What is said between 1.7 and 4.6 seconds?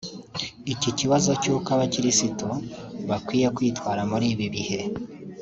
abakristo bakwiye kwitwara muri ibi